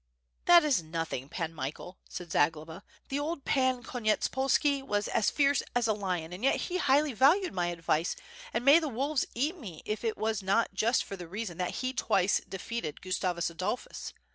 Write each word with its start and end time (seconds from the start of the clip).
"That 0.45 0.63
is 0.63 0.81
nothing, 0.81 1.29
Pan 1.29 1.53
Michael," 1.53 1.99
said 2.09 2.31
Zagloba, 2.31 2.81
"the 3.09 3.19
old 3.19 3.45
Pan 3.45 3.83
KonyetspolsJii 3.83 4.81
was 4.81 5.07
as 5.07 5.29
tierce 5.29 5.61
as 5.75 5.87
a 5.87 5.93
lion, 5.93 6.41
yet 6.41 6.55
he 6.55 6.77
highly 6.77 7.13
valued 7.13 7.53
my 7.53 7.67
advice, 7.67 8.15
and 8.51 8.65
may 8.65 8.79
the 8.79 8.87
wolves 8.89 9.27
eat 9.35 9.57
me 9.59 9.83
if 9.85 10.03
it 10.03 10.17
was 10.17 10.41
not 10.41 10.73
just 10.73 11.03
for 11.03 11.15
that 11.17 11.27
reason 11.27 11.59
that 11.59 11.75
he 11.85 11.93
twice 11.93 12.41
defeated 12.49 13.01
Gustavus 13.01 13.51
Adolphus. 13.51 14.11